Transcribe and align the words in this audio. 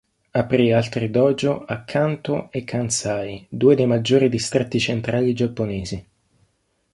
Aprì 0.31 0.71
altri 0.71 1.11
Dojo 1.11 1.63
a 1.63 1.83
Kantō 1.87 2.49
e 2.49 2.63
Kansai, 2.63 3.45
due 3.47 3.75
dei 3.75 3.85
maggiori 3.85 4.29
distretti 4.29 4.79
centrali 4.79 5.31
giapponesi. 5.35 6.03